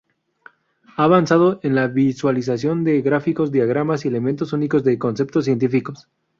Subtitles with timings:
[0.97, 6.09] Ha avanzado en la visualización de gráficos, diagramas y elementos únicos de conceptos científicos.